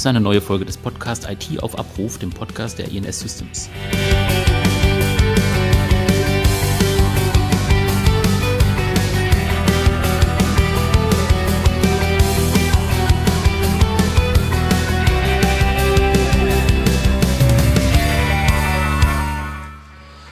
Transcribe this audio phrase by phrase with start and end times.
[0.00, 3.68] ist eine neue Folge des Podcasts IT auf Abruf, dem Podcast der INS Systems.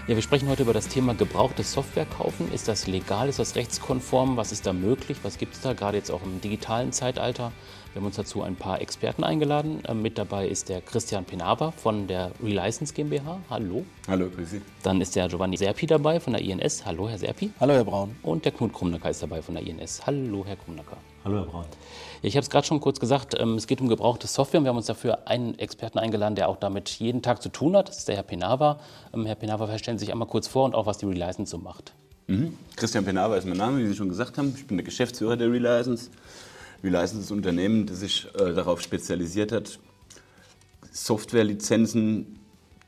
[0.09, 2.51] Ja, wir sprechen heute über das Thema gebrauchte Software kaufen.
[2.51, 3.29] Ist das legal?
[3.29, 4.39] Ist das rechtskonform?
[4.39, 5.19] Was ist da möglich?
[5.23, 7.53] Was gibt es da gerade jetzt auch im digitalen Zeitalter?
[7.93, 9.83] Wir haben uns dazu ein paar Experten eingeladen.
[9.87, 13.39] Ähm, mit dabei ist der Christian Penava von der Relicense GmbH.
[13.51, 13.85] Hallo.
[14.09, 14.63] Hallo, grüß Sie.
[14.83, 16.87] Dann ist der Giovanni Serpi dabei von der INS.
[16.87, 17.51] Hallo, Herr Serpi.
[17.61, 18.17] Hallo, Herr Braun.
[18.23, 20.07] Und der Knut Krumnacker ist dabei von der INS.
[20.07, 20.97] Hallo, Herr Krumnacker.
[21.23, 21.67] Hallo, Herr Braun.
[22.23, 24.63] Ich habe es gerade schon kurz gesagt, ähm, es geht um gebrauchte Software.
[24.63, 27.89] Wir haben uns dafür einen Experten eingeladen, der auch damit jeden Tag zu tun hat.
[27.89, 28.81] Das ist der Herr Penava.
[29.15, 31.59] Ähm, Herr Penava, stellen Sie sich einmal kurz vor und auch, was die Relicense so
[31.59, 31.93] macht.
[32.27, 32.57] Mhm.
[32.77, 34.53] Christian Penava ist mein Name, wie Sie schon gesagt haben.
[34.57, 36.11] Ich bin der Geschäftsführer der Relicense.
[36.83, 39.79] Relicense ist ein Unternehmen, das sich äh, darauf spezialisiert hat,
[40.93, 42.39] Softwarelizenzen,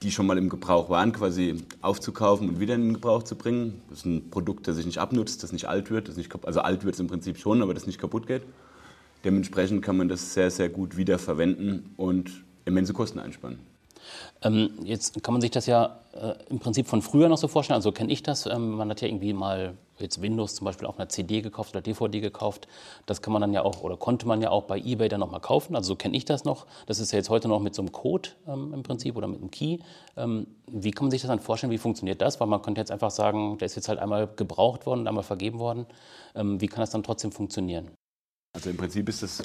[0.03, 3.83] die schon mal im Gebrauch waren, quasi aufzukaufen und wieder in den Gebrauch zu bringen.
[3.91, 6.09] Das ist ein Produkt, das sich nicht abnutzt, das nicht alt wird.
[6.09, 8.43] Das nicht, also alt wird es im Prinzip schon, aber das nicht kaputt geht.
[9.25, 13.59] Dementsprechend kann man das sehr, sehr gut wiederverwenden und immense Kosten einsparen.
[14.43, 17.77] Ähm, jetzt kann man sich das ja äh, im Prinzip von früher noch so vorstellen.
[17.77, 18.47] Also kenne ich das.
[18.47, 21.83] Ähm, man hat ja irgendwie mal jetzt Windows zum Beispiel auf einer CD gekauft oder
[21.83, 22.67] DVD gekauft.
[23.05, 25.41] Das kann man dann ja auch oder konnte man ja auch bei eBay dann nochmal
[25.41, 25.77] kaufen.
[25.77, 26.67] Also so kenne ich das noch.
[26.87, 29.41] Das ist ja jetzt heute noch mit so einem Code ähm, im Prinzip oder mit
[29.41, 29.79] einem Key.
[30.17, 31.71] Ähm, wie kann man sich das dann vorstellen?
[31.71, 32.41] Wie funktioniert das?
[32.41, 35.59] Weil man könnte jetzt einfach sagen, der ist jetzt halt einmal gebraucht worden, einmal vergeben
[35.59, 35.87] worden.
[36.35, 37.91] Ähm, wie kann das dann trotzdem funktionieren?
[38.53, 39.43] Also im Prinzip ist das,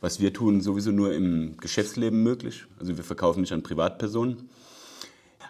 [0.00, 2.64] was wir tun, sowieso nur im Geschäftsleben möglich.
[2.78, 4.48] Also wir verkaufen nicht an Privatpersonen.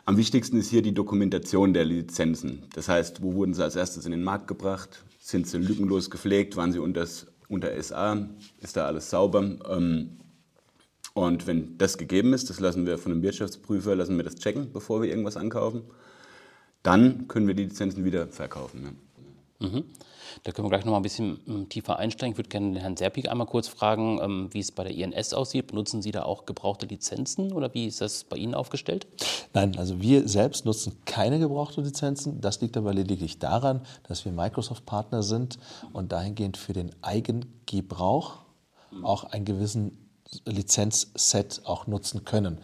[0.04, 2.64] Am wichtigsten ist hier die Dokumentation der Lizenzen.
[2.74, 5.04] Das heißt, wo wurden sie als erstes in den Markt gebracht?
[5.18, 6.56] Sind sie lückenlos gepflegt?
[6.56, 7.06] Waren sie unter,
[7.48, 8.28] unter SA?
[8.60, 9.56] Ist da alles sauber?
[9.68, 10.18] Ähm,
[11.14, 14.72] und wenn das gegeben ist, das lassen wir von einem Wirtschaftsprüfer, lassen wir das checken,
[14.72, 15.82] bevor wir irgendwas ankaufen,
[16.82, 18.96] dann können wir die Lizenzen wieder verkaufen.
[19.58, 19.84] Mhm.
[20.44, 22.32] Da können wir gleich noch mal ein bisschen ähm, tiefer einsteigen.
[22.32, 25.34] Ich würde gerne den Herrn Serpik einmal kurz fragen, ähm, wie es bei der INS
[25.34, 25.68] aussieht.
[25.68, 29.06] Benutzen Sie da auch gebrauchte Lizenzen oder wie ist das bei Ihnen aufgestellt?
[29.54, 32.40] Nein, also wir selbst nutzen keine gebrauchten Lizenzen.
[32.40, 35.58] Das liegt aber lediglich daran, dass wir Microsoft-Partner sind
[35.92, 38.38] und dahingehend für den Eigengebrauch
[39.02, 40.10] auch einen gewissen
[40.44, 42.58] Lizenzset auch nutzen können.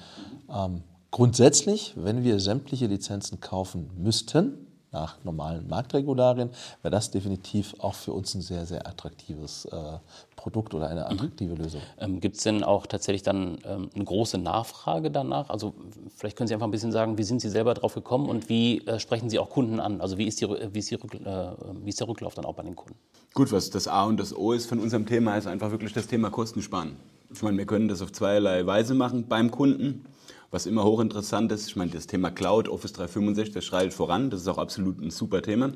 [0.53, 4.66] Ähm, grundsätzlich, wenn wir sämtliche Lizenzen kaufen müssten,
[4.97, 6.51] nach normalen Marktregularien,
[6.83, 9.99] wäre das definitiv auch für uns ein sehr, sehr attraktives äh,
[10.37, 11.07] Produkt oder eine mhm.
[11.13, 11.63] attraktive mhm.
[11.63, 11.81] Lösung.
[11.99, 15.51] Ähm, Gibt es denn auch tatsächlich dann ähm, eine große Nachfrage danach?
[15.51, 15.75] Also
[16.17, 18.87] vielleicht können Sie einfach ein bisschen sagen, wie sind Sie selber drauf gekommen und wie
[18.87, 20.01] äh, sprechen Sie auch Kunden an?
[20.01, 21.51] Also wie ist, die, wie, ist die äh,
[21.83, 22.99] wie ist der Rücklauf dann auch bei den Kunden?
[23.35, 26.07] Gut, was das A und das O ist von unserem Thema, ist einfach wirklich das
[26.07, 26.97] Thema Kosten sparen.
[27.31, 30.07] Ich meine, wir können das auf zweierlei Weise machen beim Kunden
[30.51, 31.69] was immer hochinteressant ist.
[31.69, 34.31] Ich meine, das Thema Cloud, Office 365, das schreitet voran.
[34.31, 35.73] Das ist auch absolut ein super Thema.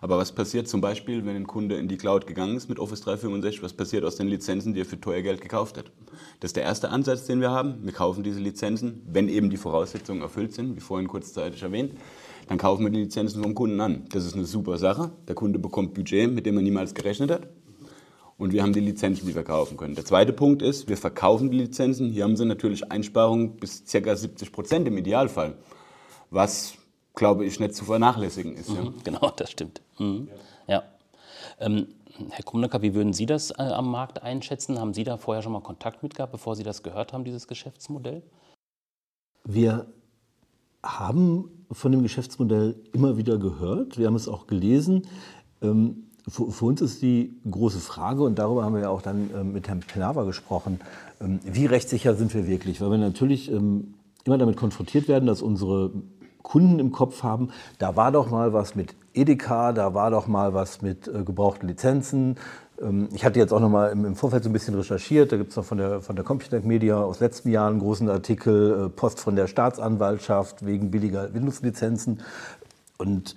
[0.00, 3.02] Aber was passiert zum Beispiel, wenn ein Kunde in die Cloud gegangen ist mit Office
[3.02, 3.62] 365?
[3.62, 5.86] Was passiert aus den Lizenzen, die er für teuer Geld gekauft hat?
[6.40, 7.84] Das ist der erste Ansatz, den wir haben.
[7.84, 11.94] Wir kaufen diese Lizenzen, wenn eben die Voraussetzungen erfüllt sind, wie vorhin kurzzeitig erwähnt.
[12.48, 14.04] Dann kaufen wir die Lizenzen vom Kunden an.
[14.10, 15.12] Das ist eine super Sache.
[15.28, 17.48] Der Kunde bekommt Budget, mit dem er niemals gerechnet hat
[18.36, 19.94] und wir haben die Lizenzen, die wir kaufen können.
[19.94, 22.10] Der zweite Punkt ist, wir verkaufen die Lizenzen.
[22.10, 24.16] Hier haben sie natürlich Einsparungen bis ca.
[24.16, 25.54] 70 Prozent im Idealfall,
[26.30, 26.74] was,
[27.14, 28.70] glaube ich, nicht zu vernachlässigen ist.
[28.70, 28.92] Mhm, ja.
[29.04, 29.82] Genau, das stimmt.
[29.98, 30.28] Mhm.
[30.66, 30.82] Ja.
[31.60, 31.86] Ähm,
[32.30, 34.78] Herr Krumnecker, wie würden Sie das äh, am Markt einschätzen?
[34.78, 37.48] Haben Sie da vorher schon mal Kontakt mit gehabt, bevor Sie das gehört haben, dieses
[37.48, 38.22] Geschäftsmodell?
[39.44, 39.86] Wir
[40.82, 43.98] haben von dem Geschäftsmodell immer wieder gehört.
[43.98, 45.06] Wir haben es auch gelesen.
[45.60, 49.52] Ähm, für, uns ist die große Frage, und darüber haben wir ja auch dann ähm,
[49.52, 50.80] mit Herrn Penava gesprochen,
[51.20, 52.80] ähm, wie rechtssicher sind wir wirklich?
[52.80, 55.90] Weil wir natürlich ähm, immer damit konfrontiert werden, dass unsere
[56.42, 60.54] Kunden im Kopf haben, da war doch mal was mit Edeka, da war doch mal
[60.54, 62.36] was mit äh, gebrauchten Lizenzen.
[63.12, 65.56] ich hatte jetzt auch noch mal im, Vorfeld so ein bisschen recherchiert, da gibt es
[65.56, 69.20] noch von der, von der Computertech Media aus letzten Jahren einen großen Artikel, äh, Post
[69.20, 72.20] von der Staatsanwaltschaft wegen billiger Windows-Lizenzen.
[72.98, 73.36] Und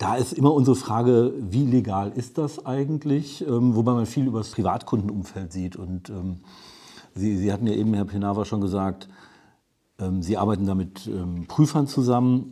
[0.00, 4.38] da ist immer unsere Frage, wie legal ist das eigentlich, ähm, wobei man viel über
[4.38, 5.76] das Privatkundenumfeld sieht.
[5.76, 6.40] Und ähm,
[7.14, 9.10] Sie, Sie hatten ja eben, Herr Penava, schon gesagt,
[9.98, 12.48] ähm, Sie arbeiten da mit ähm, Prüfern zusammen.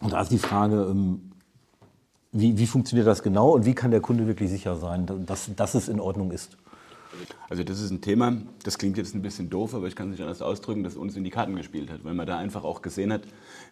[0.00, 1.32] Und da ist die Frage, ähm,
[2.30, 5.74] wie, wie funktioniert das genau und wie kann der Kunde wirklich sicher sein, dass, dass
[5.74, 6.58] es in Ordnung ist?
[7.48, 10.12] Also das ist ein Thema, das klingt jetzt ein bisschen doof, aber ich kann es
[10.12, 12.82] nicht anders ausdrücken, das uns in die Karten gespielt hat, weil man da einfach auch
[12.82, 13.22] gesehen hat,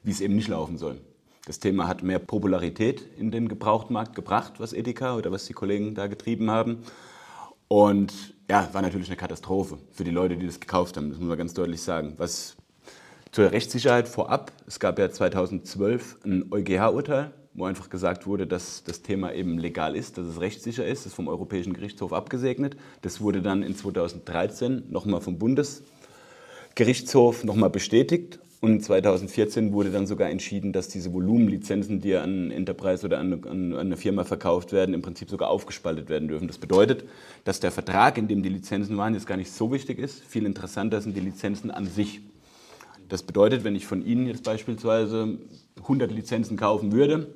[0.02, 1.02] wie es eben nicht laufen soll.
[1.48, 5.94] Das Thema hat mehr Popularität in den Gebrauchtmarkt gebracht, was Edeka oder was die Kollegen
[5.94, 6.82] da getrieben haben.
[7.68, 11.26] Und ja, war natürlich eine Katastrophe für die Leute, die das gekauft haben, das muss
[11.26, 12.12] man ganz deutlich sagen.
[12.18, 12.54] Was
[13.32, 19.00] zur Rechtssicherheit vorab, es gab ja 2012 ein EuGH-Urteil, wo einfach gesagt wurde, dass das
[19.00, 22.76] Thema eben legal ist, dass es rechtssicher ist, das ist vom Europäischen Gerichtshof abgesegnet.
[23.00, 30.30] Das wurde dann in 2013 nochmal vom Bundesgerichtshof nochmal bestätigt und 2014 wurde dann sogar
[30.30, 35.02] entschieden, dass diese Volumenlizenzen, die an Enterprise oder an, an, eine Firma verkauft werden, im
[35.02, 36.48] Prinzip sogar aufgespaltet werden dürfen.
[36.48, 37.04] Das bedeutet,
[37.44, 40.24] dass der Vertrag, in dem die Lizenzen waren, jetzt gar nicht so wichtig ist.
[40.24, 42.20] Viel interessanter sind die Lizenzen an sich.
[43.08, 45.38] Das bedeutet, wenn ich von Ihnen jetzt beispielsweise
[45.76, 47.32] 100 Lizenzen kaufen würde,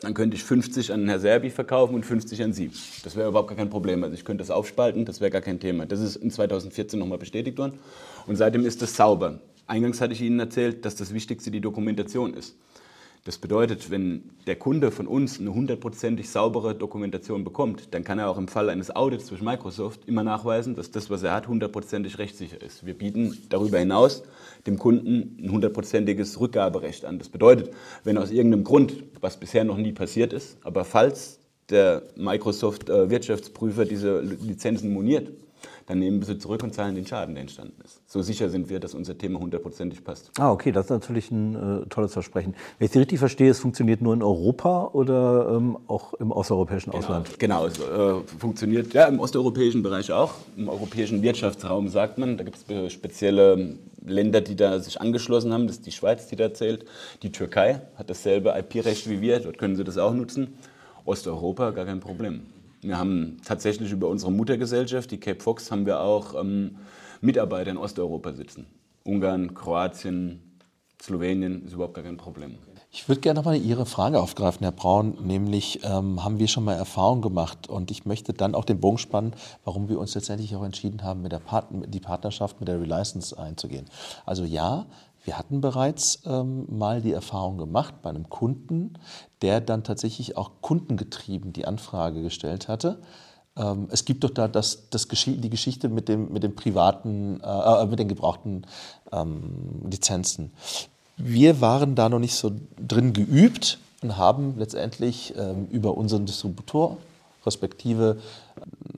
[0.00, 2.70] dann könnte ich 50 an Herr Serbi verkaufen und 50 an Sie.
[3.04, 4.02] Das wäre überhaupt gar kein Problem.
[4.02, 5.84] Also ich könnte das aufspalten, das wäre gar kein Thema.
[5.84, 7.78] Das ist in 2014 nochmal bestätigt worden
[8.26, 9.40] und seitdem ist das sauber.
[9.68, 12.56] Eingangs hatte ich Ihnen erzählt, dass das Wichtigste die Dokumentation ist.
[13.24, 18.30] Das bedeutet, wenn der Kunde von uns eine hundertprozentig saubere Dokumentation bekommt, dann kann er
[18.30, 22.18] auch im Fall eines Audits durch Microsoft immer nachweisen, dass das, was er hat, hundertprozentig
[22.18, 22.86] rechtssicher ist.
[22.86, 24.22] Wir bieten darüber hinaus
[24.66, 27.18] dem Kunden ein hundertprozentiges Rückgaberecht an.
[27.18, 27.70] Das bedeutet,
[28.04, 33.10] wenn aus irgendeinem Grund, was bisher noch nie passiert ist, aber falls der Microsoft äh,
[33.10, 35.30] diese Lizenzen moniert,
[35.88, 38.02] dann nehmen wir sie zurück und zahlen den Schaden, der entstanden ist.
[38.06, 40.30] So sicher sind wir, dass unser Thema hundertprozentig passt.
[40.38, 42.54] Ah, okay, das ist natürlich ein äh, tolles Versprechen.
[42.78, 46.92] Wenn ich Sie richtig verstehe, es funktioniert nur in Europa oder ähm, auch im osteuropäischen
[46.92, 47.38] genau, Ausland?
[47.38, 50.34] Genau, es äh, funktioniert ja im osteuropäischen Bereich auch.
[50.58, 55.54] Im europäischen Wirtschaftsraum sagt man, da gibt es äh, spezielle Länder, die da sich angeschlossen
[55.54, 55.66] haben.
[55.66, 56.84] Das ist die Schweiz, die da zählt.
[57.22, 60.58] Die Türkei hat dasselbe IP-Recht wie wir, dort können sie das auch nutzen.
[61.06, 62.42] Osteuropa, gar kein Problem.
[62.80, 66.76] Wir haben tatsächlich über unsere Muttergesellschaft, die Cape Fox, haben wir auch ähm,
[67.20, 68.66] Mitarbeiter in Osteuropa sitzen.
[69.04, 70.48] Ungarn, Kroatien,
[71.00, 72.58] Slowenien ist überhaupt gar kein Problem.
[72.90, 76.74] Ich würde gerne nochmal Ihre Frage aufgreifen, Herr Braun, nämlich ähm, haben wir schon mal
[76.74, 79.34] Erfahrung gemacht und ich möchte dann auch den Bogen spannen,
[79.64, 83.38] warum wir uns letztendlich auch entschieden haben, mit der Part die Partnerschaft mit der Relicense
[83.38, 83.86] einzugehen.
[84.24, 84.86] Also ja,
[85.28, 88.94] wir hatten bereits ähm, mal die Erfahrung gemacht bei einem Kunden,
[89.42, 92.98] der dann tatsächlich auch kundengetrieben die Anfrage gestellt hatte.
[93.54, 97.82] Ähm, es gibt doch da das, das die Geschichte mit dem, mit dem privaten, äh,
[97.82, 98.66] äh, mit den gebrauchten
[99.12, 100.50] ähm, Lizenzen.
[101.18, 106.96] Wir waren da noch nicht so drin geübt und haben letztendlich ähm, über unseren Distributor,
[107.44, 108.16] respektive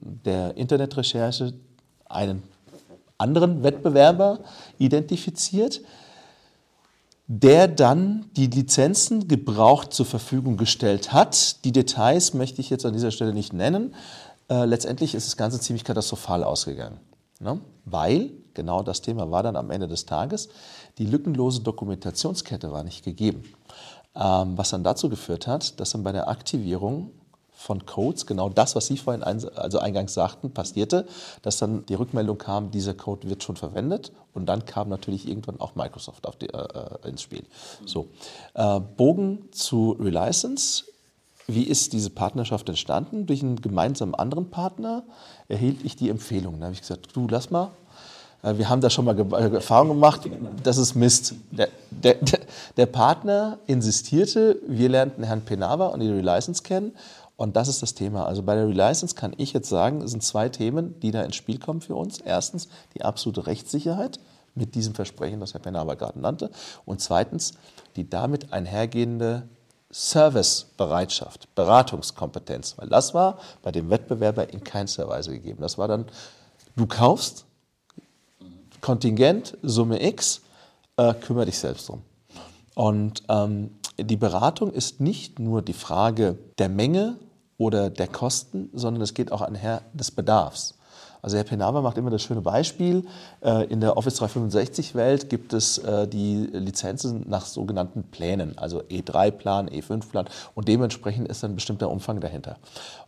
[0.01, 1.55] der Internetrecherche,
[2.09, 2.45] einen
[3.19, 4.39] anderen Wettbewerber
[4.79, 5.83] identifiziert,
[7.33, 11.65] der dann die Lizenzen gebraucht zur Verfügung gestellt hat.
[11.65, 13.95] Die Details möchte ich jetzt an dieser Stelle nicht nennen.
[14.49, 16.99] Äh, letztendlich ist das Ganze ziemlich katastrophal ausgegangen,
[17.39, 17.61] ne?
[17.85, 20.49] weil genau das Thema war dann am Ende des Tages,
[20.99, 23.45] die lückenlose Dokumentationskette war nicht gegeben.
[24.17, 27.13] Ähm, was dann dazu geführt hat, dass dann bei der Aktivierung
[27.61, 31.07] von Codes, genau das, was Sie vorhin ein, also eingangs sagten, passierte,
[31.43, 35.61] dass dann die Rückmeldung kam, dieser Code wird schon verwendet und dann kam natürlich irgendwann
[35.61, 37.45] auch Microsoft die, äh, äh, ins Spiel.
[37.85, 38.09] So,
[38.55, 40.85] äh, Bogen zu Relicense.
[41.47, 43.27] Wie ist diese Partnerschaft entstanden?
[43.27, 45.03] Durch einen gemeinsamen anderen Partner
[45.49, 46.61] erhielt ich die Empfehlung.
[46.61, 47.73] Da habe ich gesagt, du lass mal,
[48.43, 50.23] äh, wir haben da schon mal äh, Erfahrung gemacht,
[50.63, 51.35] das ist Mist.
[51.51, 52.17] Der, der,
[52.77, 56.93] der Partner insistierte, wir lernten Herrn Penava und die Relicense kennen
[57.41, 58.27] und das ist das Thema.
[58.27, 61.37] Also bei der Relicense kann ich jetzt sagen, es sind zwei Themen, die da ins
[61.37, 62.19] Spiel kommen für uns.
[62.19, 64.21] Erstens die absolute Rechtssicherheit
[64.55, 66.51] mit diesem Versprechen, das Herr Penner gerade nannte.
[66.85, 67.55] Und zweitens
[67.97, 69.49] die damit einhergehende
[69.89, 72.77] Servicebereitschaft, Beratungskompetenz.
[72.77, 75.63] Weil das war bei dem Wettbewerber in keinster Weise gegeben.
[75.63, 76.05] Das war dann,
[76.77, 77.47] du kaufst
[78.83, 80.43] Kontingent, Summe X,
[80.99, 82.03] äh, kümmere dich selbst drum.
[82.75, 87.17] Und ähm, die Beratung ist nicht nur die Frage der Menge
[87.61, 90.79] oder der Kosten, sondern es geht auch einher des Bedarfs.
[91.21, 93.05] Also Herr Penava macht immer das schöne Beispiel.
[93.43, 99.69] Äh, in der Office 365-Welt gibt es äh, die Lizenzen nach sogenannten Plänen, also E3-Plan,
[99.69, 100.25] E5-Plan
[100.55, 102.57] und dementsprechend ist ein bestimmter Umfang dahinter.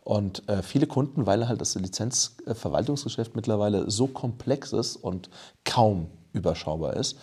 [0.03, 5.31] Und äh, viele Kunden, weil halt das Lizenzverwaltungsgeschäft mittlerweile so komplex ist und
[5.65, 7.17] kaum überschaubar ist,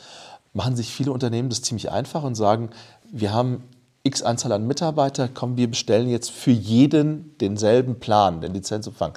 [0.52, 2.70] machen sich viele Unternehmen das ziemlich einfach und sagen,
[3.12, 3.62] wir haben
[4.02, 9.12] x Anzahl an Mitarbeiter, komm, wir bestellen jetzt für jeden denselben Plan, den Lizenzumfang,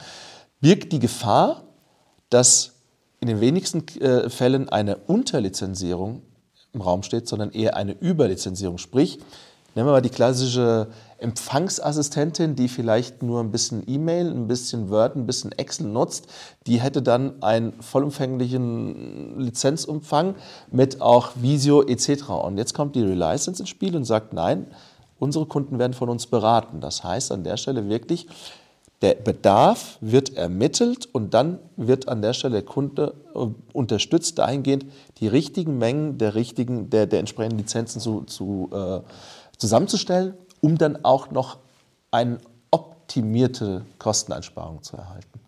[0.62, 1.64] birgt die Gefahr,
[2.30, 2.74] dass
[3.20, 6.22] in den wenigsten äh, Fällen eine Unterlizenzierung
[6.74, 8.78] im Raum steht, sondern eher eine Überlizenzierung.
[8.78, 9.20] Sprich,
[9.76, 10.88] nehmen wir mal die klassische
[11.24, 16.28] Empfangsassistentin, die vielleicht nur ein bisschen E-Mail, ein bisschen Word, ein bisschen Excel nutzt,
[16.68, 20.36] die hätte dann einen vollumfänglichen Lizenzumfang
[20.72, 22.30] mit auch Visio etc.
[22.30, 24.68] Und jetzt kommt die Relicense ins Spiel und sagt, nein,
[25.18, 26.82] unsere Kunden werden von uns beraten.
[26.82, 28.28] Das heißt an der Stelle wirklich
[29.02, 34.86] Der Bedarf wird ermittelt und dann wird an der Stelle der Kunde äh, unterstützt, dahingehend
[35.20, 39.00] die richtigen Mengen der, richtigen, der, der entsprechenden Lizenzen zu, zu, äh,
[39.58, 41.58] zusammenzustellen, um dann auch noch
[42.10, 42.40] eine
[42.72, 45.42] optimierte Kosteneinsparung zu erhalten.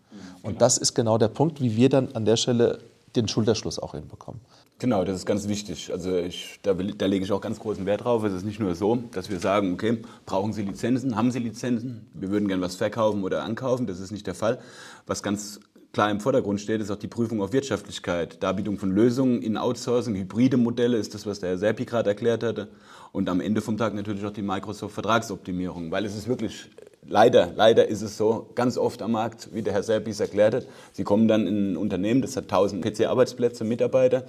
[0.43, 2.79] Und das ist genau der Punkt, wie wir dann an der Stelle
[3.15, 4.41] den Schulterschluss auch hinbekommen.
[4.77, 5.89] Genau, das ist ganz wichtig.
[5.89, 8.25] Also ich, da, da, lege ich auch ganz großen Wert drauf.
[8.25, 12.07] Es ist nicht nur so, dass wir sagen, okay, brauchen Sie Lizenzen, haben Sie Lizenzen,
[12.13, 13.87] wir würden gerne was verkaufen oder ankaufen.
[13.87, 14.59] Das ist nicht der Fall.
[15.07, 15.61] Was ganz
[15.95, 20.13] klar im Vordergrund steht, ist auch die Prüfung auf Wirtschaftlichkeit, Darbietung von Lösungen in Outsourcing,
[20.13, 22.67] hybride Modelle ist das, was der Herr Serpi gerade erklärt hatte.
[23.13, 26.69] Und am Ende vom Tag natürlich auch die Microsoft-Vertragsoptimierung, weil es ist wirklich
[27.07, 30.67] leider, leider ist es so, ganz oft am Markt, wie der Herr Serpis erklärt hat,
[30.91, 34.25] Sie kommen dann in ein Unternehmen, das hat 1000 PC-Arbeitsplätze, Mitarbeiter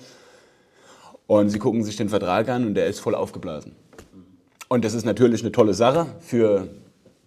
[1.27, 3.75] und sie gucken sich den Vertrag an und der ist voll aufgeblasen.
[4.69, 6.69] Und das ist natürlich eine tolle Sache für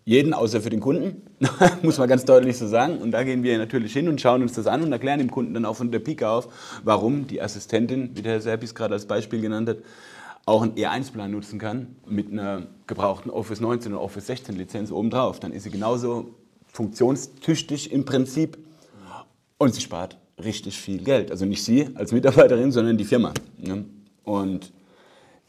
[0.09, 1.21] jeden, außer für den Kunden,
[1.83, 2.97] muss man ganz deutlich so sagen.
[2.97, 5.53] Und da gehen wir natürlich hin und schauen uns das an und erklären dem Kunden
[5.53, 6.47] dann auch von der Pike auf,
[6.83, 9.77] warum die Assistentin, wie der Herr Serpis gerade als Beispiel genannt hat,
[10.47, 15.39] auch einen E1-Plan nutzen kann mit einer gebrauchten Office 19 und Office 16 Lizenz obendrauf.
[15.39, 16.33] Dann ist sie genauso
[16.65, 18.57] funktionstüchtig im Prinzip
[19.59, 21.29] und sie spart richtig viel Geld.
[21.29, 23.31] Also nicht Sie als Mitarbeiterin, sondern die Firma.
[23.59, 23.85] Ne?
[24.23, 24.71] Und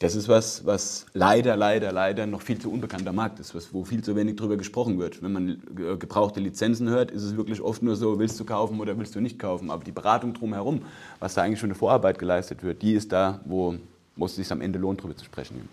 [0.00, 3.84] das ist was, was leider, leider, leider noch viel zu unbekannter Markt ist, was, wo
[3.84, 5.22] viel zu wenig darüber gesprochen wird.
[5.22, 8.96] Wenn man gebrauchte Lizenzen hört, ist es wirklich oft nur so, willst du kaufen oder
[8.96, 9.70] willst du nicht kaufen.
[9.70, 10.82] Aber die Beratung drumherum,
[11.18, 13.76] was da eigentlich schon eine Vorarbeit geleistet wird, die ist da, wo,
[14.24, 15.68] es sich am Ende lohnt, darüber zu sprechen.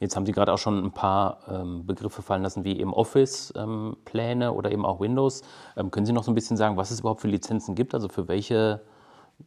[0.00, 4.46] Jetzt haben Sie gerade auch schon ein paar ähm, Begriffe fallen lassen, wie eben Office-Pläne
[4.46, 5.42] ähm, oder eben auch Windows.
[5.76, 7.94] Ähm, können Sie noch so ein bisschen sagen, was es überhaupt für Lizenzen gibt?
[7.94, 8.80] Also für welche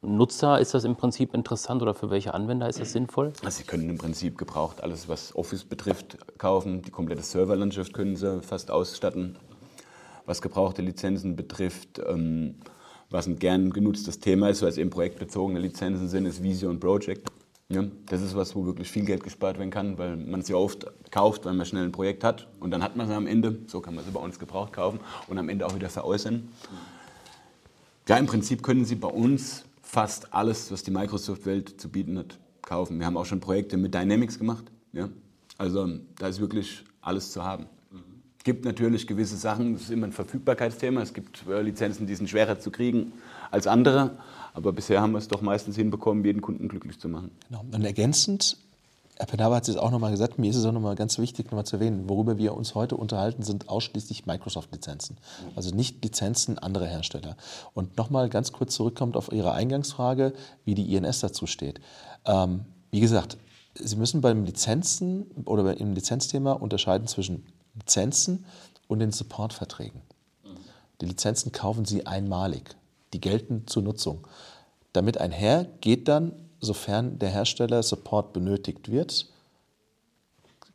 [0.02, 3.34] Nutzer ist das im Prinzip interessant oder für welche Anwender ist das sinnvoll?
[3.44, 6.82] Also Sie können im Prinzip gebraucht alles, was Office betrifft, kaufen.
[6.82, 9.38] Die komplette Serverlandschaft können Sie fast ausstatten.
[10.26, 12.56] Was gebrauchte Lizenzen betrifft, ähm,
[13.10, 16.80] was ein gern genutztes Thema ist, weil es eben projektbezogene Lizenzen sind, ist Visio und
[16.80, 17.30] Project.
[17.70, 20.86] Ja, das ist was, wo wirklich viel Geld gespart werden kann, weil man ja oft
[21.12, 23.82] kauft, weil man schnell ein Projekt hat und dann hat man es am Ende, so
[23.82, 26.48] kann man es bei uns gebraucht kaufen und am Ende auch wieder veräußern.
[28.08, 32.38] Ja, im Prinzip können Sie bei uns fast alles, was die Microsoft-Welt zu bieten hat,
[32.62, 33.00] kaufen.
[33.00, 34.66] Wir haben auch schon Projekte mit Dynamics gemacht.
[34.92, 35.10] Ja?
[35.58, 37.68] Also da ist wirklich alles zu haben.
[38.38, 41.02] Es gibt natürlich gewisse Sachen, das ist immer ein Verfügbarkeitsthema.
[41.02, 43.14] Es gibt äh, Lizenzen, die sind schwerer zu kriegen
[43.50, 44.18] als andere.
[44.54, 47.32] Aber bisher haben wir es doch meistens hinbekommen, jeden Kunden glücklich zu machen.
[47.48, 47.66] Genau.
[47.72, 48.58] Und ergänzend,
[49.18, 51.66] Herr Penava hat es auch nochmal gesagt, mir ist es auch nochmal ganz wichtig, nochmal
[51.66, 55.18] zu erwähnen, worüber wir uns heute unterhalten, sind ausschließlich Microsoft-Lizenzen.
[55.56, 57.36] Also nicht Lizenzen anderer Hersteller.
[57.74, 60.34] Und nochmal ganz kurz zurückkommt auf Ihre Eingangsfrage,
[60.66, 61.82] wie die INS dazu steht.
[62.26, 63.38] Ähm, wie gesagt,
[63.74, 67.46] Sie müssen beim Lizenzen oder beim Lizenzthema unterscheiden zwischen
[67.76, 68.46] Lizenzen
[68.88, 70.02] und den Supportverträgen.
[71.02, 72.76] Die Lizenzen kaufen Sie einmalig
[73.14, 74.28] die gelten zur Nutzung.
[74.94, 79.28] Damit einher geht dann, sofern der Hersteller Support benötigt wird,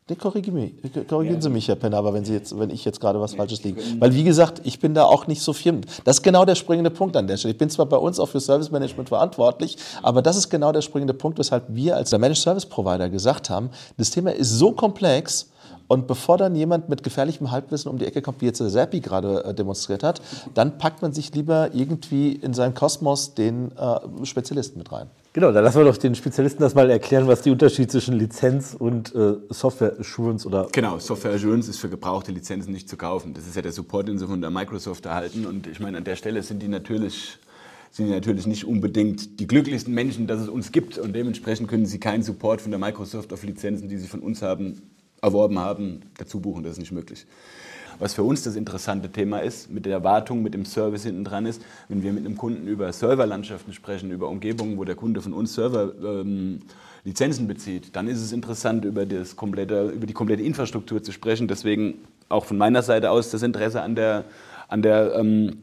[0.09, 3.21] Nee, korrigieren, mich, korrigieren Sie mich, Herr Penner, wenn, Sie jetzt, wenn ich jetzt gerade
[3.21, 3.81] was Falsches liege.
[3.99, 5.79] Weil, wie gesagt, ich bin da auch nicht so firm.
[6.03, 7.53] Das ist genau der springende Punkt an der Stelle.
[7.53, 10.81] Ich bin zwar bei uns auch für Service Management verantwortlich, aber das ist genau der
[10.81, 14.73] springende Punkt, weshalb wir als der Managed Service Provider gesagt haben, das Thema ist so
[14.73, 15.49] komplex,
[15.87, 18.99] und bevor dann jemand mit gefährlichem Halbwissen um die Ecke kommt, wie jetzt der Seppi
[18.99, 20.21] gerade äh, demonstriert hat,
[20.53, 25.09] dann packt man sich lieber irgendwie in seinen Kosmos den äh, Spezialisten mit rein.
[25.33, 28.75] Genau, dann lassen wir doch den Spezialisten das mal erklären, was die Unterschied zwischen Lizenz
[28.77, 30.67] und äh, Software Assurance oder.
[30.71, 33.33] Genau, Software Assurance ist für gebrauchte Lizenzen nicht zu kaufen.
[33.33, 35.47] Das ist ja der Support, den sie von der Microsoft erhalten.
[35.47, 37.39] Und ich meine, an der Stelle sind die natürlich
[37.89, 40.97] sind die natürlich nicht unbedingt die glücklichsten Menschen, dass es uns gibt.
[40.99, 44.41] Und dementsprechend können sie keinen Support von der Microsoft auf Lizenzen, die sie von uns
[44.41, 44.81] haben,
[45.21, 46.63] erworben haben, dazu buchen.
[46.63, 47.25] Das ist nicht möglich.
[47.99, 51.45] Was für uns das interessante Thema ist, mit der Erwartung, mit dem Service hinten dran
[51.45, 55.33] ist, wenn wir mit einem Kunden über Serverlandschaften sprechen, über Umgebungen, wo der Kunde von
[55.33, 56.59] uns Server ähm,
[57.03, 61.47] Lizenzen bezieht, dann ist es interessant, über, das komplette, über die komplette Infrastruktur zu sprechen.
[61.47, 61.95] Deswegen
[62.29, 64.23] auch von meiner Seite aus das Interesse an der,
[64.69, 65.57] an der ähm,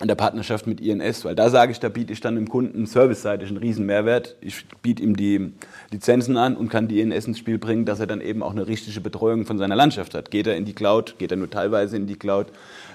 [0.00, 2.86] an der Partnerschaft mit INS, weil da sage ich, da biete ich dann dem Kunden
[2.86, 4.36] serviceseitig einen riesen Mehrwert.
[4.40, 5.52] Ich biete ihm die
[5.90, 8.68] Lizenzen an und kann die INS ins Spiel bringen, dass er dann eben auch eine
[8.68, 10.30] richtige Betreuung von seiner Landschaft hat.
[10.30, 12.46] Geht er in die Cloud, geht er nur teilweise in die Cloud,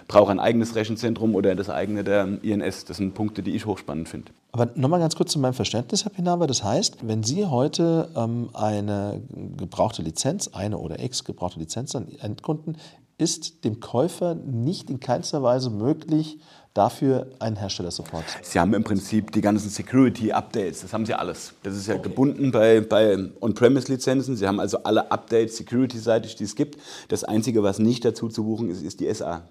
[0.08, 2.86] braucht ein eigenes Rechenzentrum oder das eigene der INS.
[2.86, 4.32] Das sind Punkte, die ich hochspannend finde.
[4.54, 6.48] Aber nochmal ganz kurz zu meinem Verständnis, Herr Pinaber.
[6.48, 9.22] Das heißt, wenn Sie heute ähm, eine
[9.58, 12.78] gebrauchte Lizenz, eine oder x gebrauchte Lizenz an Endkunden,
[13.18, 16.40] ist dem Käufer nicht in keinster Weise möglich,
[16.74, 18.24] dafür einen Hersteller-Support?
[18.42, 21.53] Sie haben im Prinzip die ganzen Security-Updates, das haben Sie alles.
[21.63, 22.10] Das ist ja okay.
[22.10, 24.36] gebunden bei, bei On-Premise-Lizenzen.
[24.36, 26.80] Sie haben also alle Updates Security-seitig, die es gibt.
[27.08, 29.44] Das Einzige, was nicht dazu zu buchen ist, ist die SA.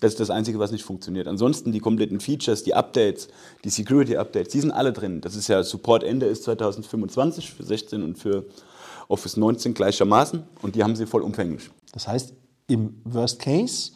[0.00, 1.26] Das ist das Einzige, was nicht funktioniert.
[1.26, 3.28] Ansonsten die kompletten Features, die Updates,
[3.64, 5.20] die Security-Updates, die sind alle drin.
[5.22, 8.44] Das ist ja Support-Ende ist 2025 für 16 und für
[9.08, 11.70] Office 19 gleichermaßen und die haben sie vollumfänglich.
[11.92, 12.34] Das heißt,
[12.66, 13.92] im Worst Case,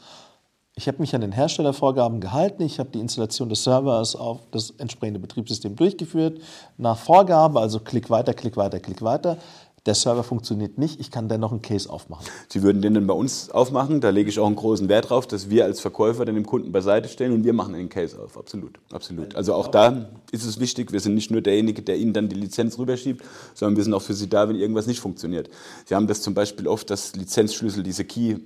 [0.80, 4.72] ich habe mich an den Herstellervorgaben gehalten, ich habe die Installation des Servers auf das
[4.78, 6.40] entsprechende Betriebssystem durchgeführt,
[6.78, 9.36] nach Vorgabe, also klick weiter, klick weiter, klick weiter.
[9.84, 12.24] Der Server funktioniert nicht, ich kann dennoch einen Case aufmachen.
[12.48, 15.26] Sie würden den dann bei uns aufmachen, da lege ich auch einen großen Wert drauf,
[15.26, 18.38] dass wir als Verkäufer dem Kunden beiseite stellen und wir machen den Case auf.
[18.38, 19.36] Absolut, absolut.
[19.36, 22.36] Also auch da ist es wichtig, wir sind nicht nur derjenige, der Ihnen dann die
[22.36, 23.22] Lizenz rüberschiebt,
[23.52, 25.50] sondern wir sind auch für Sie da, wenn irgendwas nicht funktioniert.
[25.84, 28.36] Sie haben das zum Beispiel oft, dass Lizenzschlüssel, diese Key,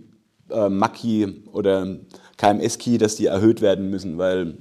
[0.51, 1.97] äh, MAC-Key oder
[2.37, 4.55] KMS-Key, dass die erhöht werden müssen, weil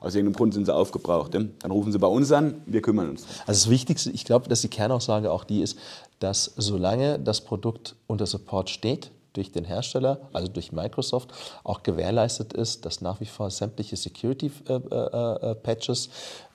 [0.00, 1.34] aus irgendeinem Grund sind sie aufgebraucht.
[1.34, 3.26] Dann rufen sie bei uns an, wir kümmern uns.
[3.46, 5.78] Also das Wichtigste, ich glaube, dass die Kernaussage auch die ist,
[6.20, 11.32] dass solange das Produkt unter Support steht, durch den Hersteller, also durch Microsoft,
[11.62, 16.08] auch gewährleistet ist, dass nach wie vor sämtliche Security-Patches,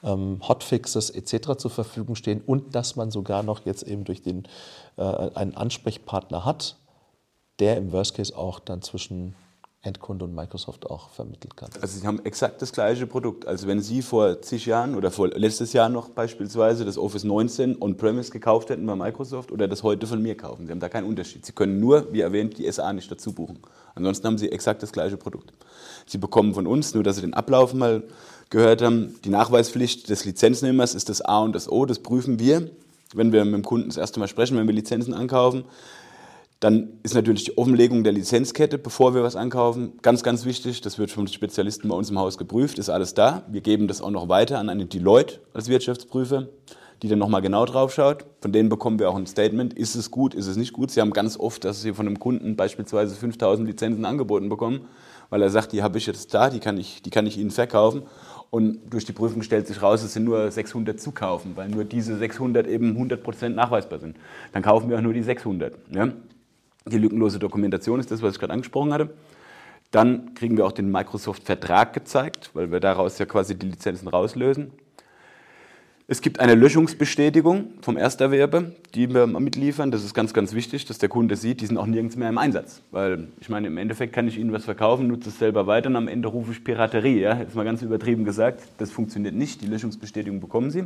[0.03, 1.57] äh, äh, ähm, Hotfixes etc.
[1.57, 4.47] zur Verfügung stehen und dass man sogar noch jetzt eben durch den,
[4.97, 6.75] äh, einen Ansprechpartner hat,
[7.59, 9.35] der im Worst Case auch dann zwischen
[9.85, 11.69] Endkunde und Microsoft auch vermitteln kann.
[11.79, 13.45] Also Sie haben exakt das gleiche Produkt.
[13.45, 17.81] Also wenn Sie vor zig Jahren oder vor letztes Jahr noch beispielsweise das Office 19
[17.81, 21.07] on-premise gekauft hätten bei Microsoft oder das heute von mir kaufen, Sie haben da keinen
[21.07, 21.45] Unterschied.
[21.45, 23.59] Sie können nur, wie erwähnt, die SA nicht dazu buchen.
[23.93, 25.53] Ansonsten haben Sie exakt das gleiche Produkt.
[26.05, 28.03] Sie bekommen von uns, nur dass Sie den Ablauf mal
[28.49, 32.69] gehört haben, die Nachweispflicht des Lizenznehmers ist das A und das O, das prüfen wir,
[33.13, 35.65] wenn wir mit dem Kunden das erste Mal sprechen, wenn wir Lizenzen ankaufen.
[36.65, 40.81] Dann ist natürlich die Offenlegung der Lizenzkette, bevor wir was ankaufen, ganz, ganz wichtig.
[40.81, 43.43] Das wird von Spezialisten bei uns im Haus geprüft, ist alles da.
[43.47, 46.47] Wir geben das auch noch weiter an eine Deloitte als Wirtschaftsprüfer,
[47.03, 48.25] die dann nochmal genau drauf schaut.
[48.41, 49.75] Von denen bekommen wir auch ein Statement.
[49.75, 50.89] Ist es gut, ist es nicht gut?
[50.89, 54.87] Sie haben ganz oft, dass Sie von einem Kunden beispielsweise 5000 Lizenzen angeboten bekommen,
[55.29, 57.51] weil er sagt, die habe ich jetzt da, die kann ich, die kann ich Ihnen
[57.51, 58.01] verkaufen.
[58.49, 61.83] Und durch die Prüfung stellt sich raus, es sind nur 600 zu kaufen, weil nur
[61.83, 64.17] diese 600 eben 100% nachweisbar sind.
[64.51, 65.75] Dann kaufen wir auch nur die 600.
[65.93, 66.11] Ja?
[66.87, 69.09] Die lückenlose Dokumentation ist das, was ich gerade angesprochen hatte.
[69.89, 74.71] Dann kriegen wir auch den Microsoft-Vertrag gezeigt, weil wir daraus ja quasi die Lizenzen rauslösen.
[76.07, 79.89] Es gibt eine Löschungsbestätigung vom Ersterwerber, die wir mitliefern.
[79.89, 82.37] Das ist ganz, ganz wichtig, dass der Kunde sieht, die sind auch nirgends mehr im
[82.37, 82.83] Einsatz.
[82.91, 85.95] Weil ich meine, im Endeffekt kann ich Ihnen was verkaufen, nutze es selber weiter und
[85.95, 87.19] am Ende rufe ich Piraterie.
[87.19, 87.39] Ja?
[87.39, 89.61] Jetzt mal ganz übertrieben gesagt, das funktioniert nicht.
[89.63, 90.83] Die Löschungsbestätigung bekommen Sie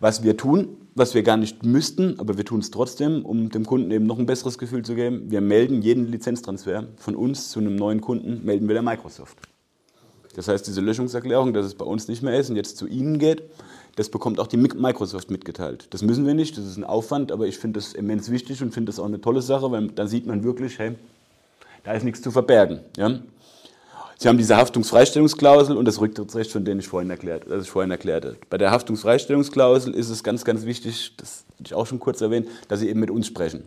[0.00, 3.64] was wir tun, was wir gar nicht müssten, aber wir tun es trotzdem, um dem
[3.64, 5.30] Kunden eben noch ein besseres Gefühl zu geben.
[5.30, 9.38] Wir melden jeden Lizenztransfer von uns zu einem neuen Kunden, melden wir der Microsoft.
[10.34, 13.18] Das heißt, diese Löschungserklärung, dass es bei uns nicht mehr ist und jetzt zu Ihnen
[13.18, 13.42] geht,
[13.96, 15.88] das bekommt auch die Microsoft mitgeteilt.
[15.90, 18.72] Das müssen wir nicht, das ist ein Aufwand, aber ich finde das immens wichtig und
[18.72, 20.94] finde das auch eine tolle Sache, weil dann sieht man wirklich, hey,
[21.82, 22.80] da ist nichts zu verbergen.
[22.96, 23.18] Ja?
[24.20, 27.92] Sie haben diese Haftungsfreistellungsklausel und das Rücktrittsrecht, von dem ich vorhin erklärt, das ich vorhin
[27.92, 28.36] erklärte.
[28.50, 32.48] Bei der Haftungsfreistellungsklausel ist es ganz, ganz wichtig, das hatte ich auch schon kurz erwähnt,
[32.66, 33.62] dass Sie eben mit uns sprechen.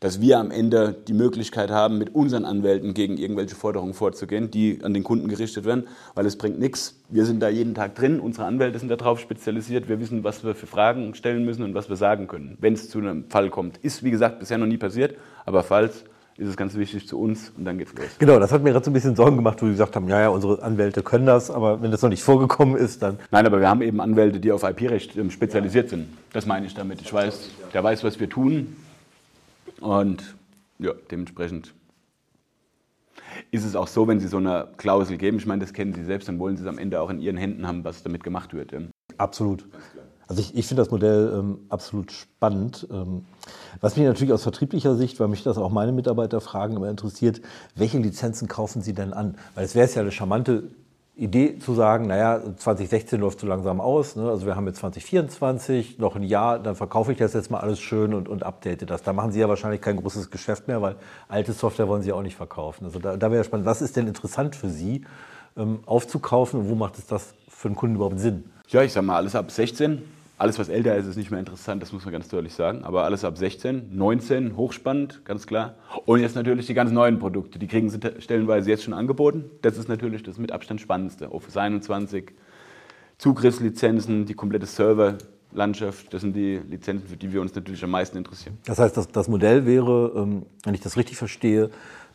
[0.00, 4.80] Dass wir am Ende die Möglichkeit haben, mit unseren Anwälten gegen irgendwelche Forderungen vorzugehen, die
[4.82, 6.96] an den Kunden gerichtet werden, weil es bringt nichts.
[7.08, 10.56] Wir sind da jeden Tag drin, unsere Anwälte sind darauf spezialisiert, wir wissen, was wir
[10.56, 13.76] für Fragen stellen müssen und was wir sagen können, wenn es zu einem Fall kommt.
[13.76, 15.14] Ist, wie gesagt, bisher noch nie passiert,
[15.46, 16.02] aber falls,
[16.36, 18.06] ist es ganz wichtig zu uns und dann geht's los.
[18.18, 20.20] Genau, das hat mir gerade so ein bisschen Sorgen gemacht, wo wir gesagt haben, ja,
[20.20, 23.18] ja, unsere Anwälte können das, aber wenn das noch nicht vorgekommen ist, dann.
[23.30, 26.08] Nein, aber wir haben eben Anwälte, die auf IP-Recht ähm, spezialisiert sind.
[26.32, 27.00] Das meine ich damit.
[27.00, 28.76] Ich weiß, der weiß, was wir tun
[29.80, 30.34] und
[30.78, 31.72] ja, dementsprechend
[33.50, 36.04] ist es auch so, wenn Sie so eine Klausel geben, ich meine, das kennen Sie
[36.04, 38.54] selbst, dann wollen Sie es am Ende auch in Ihren Händen haben, was damit gemacht
[38.54, 38.74] wird.
[39.18, 39.64] Absolut.
[40.28, 42.86] Also ich, ich finde das Modell ähm, absolut spannend.
[42.90, 43.24] Ähm,
[43.80, 47.40] was mich natürlich aus vertrieblicher Sicht, weil mich das auch meine Mitarbeiter fragen, immer interessiert,
[47.74, 49.36] welche Lizenzen kaufen Sie denn an?
[49.54, 50.64] Weil es wäre ja eine charmante
[51.16, 54.28] Idee zu sagen, naja, 2016 läuft so langsam aus, ne?
[54.28, 57.78] also wir haben jetzt 2024, noch ein Jahr, dann verkaufe ich das jetzt mal alles
[57.78, 59.04] schön und, und update das.
[59.04, 60.96] Da machen Sie ja wahrscheinlich kein großes Geschäft mehr, weil
[61.28, 62.86] alte Software wollen Sie auch nicht verkaufen.
[62.86, 65.04] Also da, da wäre spannend, was ist denn interessant für Sie
[65.56, 68.50] ähm, aufzukaufen und wo macht es das für einen Kunden überhaupt Sinn?
[68.68, 70.02] Ja, ich sage mal, alles ab 16
[70.36, 72.82] alles, was älter ist, ist nicht mehr interessant, das muss man ganz deutlich sagen.
[72.84, 75.76] Aber alles ab 16, 19, hochspannend, ganz klar.
[76.06, 77.58] Und jetzt natürlich die ganz neuen Produkte.
[77.58, 79.44] Die kriegen sie stellenweise jetzt schon angeboten.
[79.62, 81.32] Das ist natürlich das mit Abstand spannendste.
[81.32, 82.32] Office 21,
[83.18, 86.12] Zugriffslizenzen, die komplette Serverlandschaft.
[86.12, 88.58] Das sind die Lizenzen, für die wir uns natürlich am meisten interessieren.
[88.64, 91.70] Das heißt, das, das Modell wäre, ähm, wenn ich das richtig verstehe,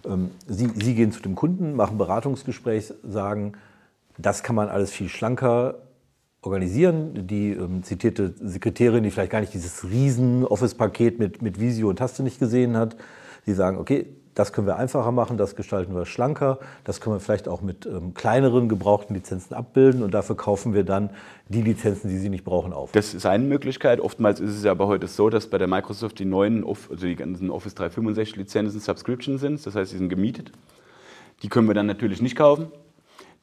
[0.06, 3.54] ähm, sie, sie gehen zu dem Kunden, machen Beratungsgespräch, sagen,
[4.18, 5.76] das kann man alles viel schlanker
[6.42, 7.28] organisieren.
[7.28, 11.98] Die ähm, zitierte Sekretärin, die vielleicht gar nicht dieses riesen Office-Paket mit, mit Visio und
[11.98, 12.96] Taste nicht gesehen hat,
[13.46, 17.20] sie sagen, okay, das können wir einfacher machen, das gestalten wir schlanker, das können wir
[17.20, 21.10] vielleicht auch mit ähm, kleineren gebrauchten Lizenzen abbilden und dafür kaufen wir dann
[21.50, 22.94] die Lizenzen, die Sie nicht brauchen, auf.
[22.94, 24.00] Das ist eine Möglichkeit.
[24.00, 27.50] Oftmals ist es aber heute so, dass bei der Microsoft die neuen, also die ganzen
[27.50, 30.54] Office 365 Lizenzen Subscription sind, das heißt, sie sind gemietet.
[31.44, 32.68] Die können wir dann natürlich nicht kaufen.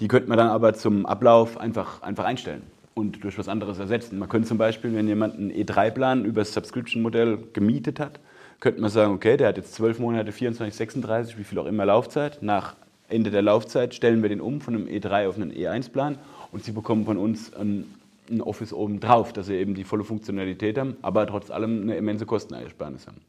[0.00, 2.62] Die könnte man dann aber zum Ablauf einfach, einfach einstellen
[2.96, 4.18] und durch was anderes ersetzen.
[4.18, 8.18] Man könnte zum Beispiel, wenn jemand einen E3-Plan über das Subscription-Modell gemietet hat,
[8.58, 11.84] könnte man sagen, okay, der hat jetzt 12 Monate, 24, 36, wie viel auch immer
[11.84, 12.42] Laufzeit.
[12.42, 12.74] Nach
[13.08, 16.16] Ende der Laufzeit stellen wir den um von einem E3 auf einen E1-Plan
[16.52, 17.84] und Sie bekommen von uns ein,
[18.30, 21.96] ein Office oben drauf, dass Sie eben die volle Funktionalität haben, aber trotz allem eine
[21.98, 23.20] immense Kostenersparnis haben.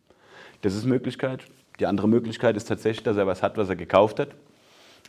[0.62, 1.44] Das ist Möglichkeit.
[1.82, 4.30] Die andere Möglichkeit ist tatsächlich, dass er was hat, was er gekauft hat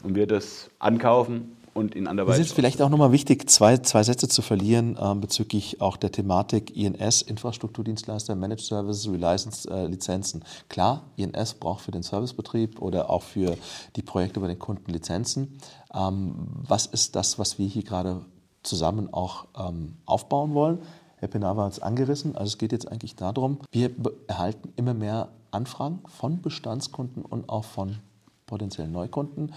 [0.02, 2.42] und wir das ankaufen und in anderweitig.
[2.42, 6.12] Es ist vielleicht auch nochmal wichtig, zwei, zwei Sätze zu verlieren äh, bezüglich auch der
[6.12, 10.44] Thematik INS, Infrastrukturdienstleister, Managed Services, Relicense, äh, Lizenzen.
[10.68, 13.56] Klar, INS braucht für den Servicebetrieb oder auch für
[13.96, 15.58] die Projekte bei den Kunden Lizenzen.
[15.94, 16.34] Ähm,
[16.66, 18.20] was ist das, was wir hier gerade
[18.62, 20.78] zusammen auch ähm, aufbauen wollen?
[21.16, 22.36] Herr Penava hat es angerissen.
[22.36, 23.90] Also es geht jetzt eigentlich darum, wir
[24.26, 27.98] erhalten immer mehr Anfragen von Bestandskunden und auch von
[28.46, 29.52] potenziellen Neukunden,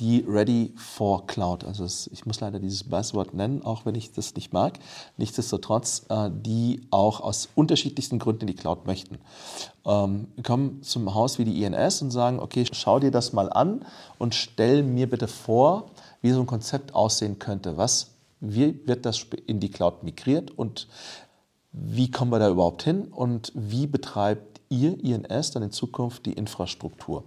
[0.00, 4.12] die ready for Cloud, also es, ich muss leider dieses Buzzword nennen, auch wenn ich
[4.12, 4.78] das nicht mag,
[5.18, 9.18] nichtsdestotrotz, äh, die auch aus unterschiedlichsten Gründen in die Cloud möchten.
[9.84, 13.84] Ähm, kommen zum Haus wie die INS und sagen, okay, schau dir das mal an
[14.18, 15.90] und stell mir bitte vor,
[16.22, 17.76] wie so ein Konzept aussehen könnte.
[17.76, 20.88] Was, wie wird das in die Cloud migriert und
[21.72, 26.32] wie kommen wir da überhaupt hin und wie betreibt ihr, INS, dann in Zukunft die
[26.32, 27.24] Infrastruktur?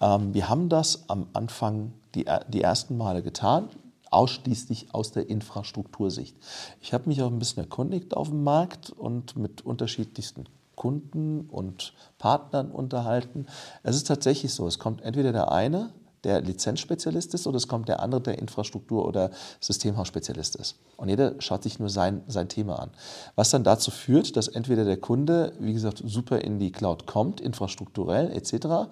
[0.00, 3.68] Ähm, wir haben das am Anfang die, die ersten Male getan,
[4.10, 6.36] ausschließlich aus der Infrastruktursicht.
[6.80, 11.94] Ich habe mich auch ein bisschen erkundigt auf dem Markt und mit unterschiedlichsten Kunden und
[12.18, 13.46] Partnern unterhalten.
[13.82, 15.90] Es ist tatsächlich so, es kommt entweder der eine,
[16.26, 20.74] der Lizenzspezialist ist oder es kommt der andere, der Infrastruktur- oder Systemhausspezialist ist.
[20.96, 22.90] Und jeder schaut sich nur sein, sein Thema an.
[23.36, 27.40] Was dann dazu führt, dass entweder der Kunde, wie gesagt, super in die Cloud kommt,
[27.40, 28.90] infrastrukturell etc.,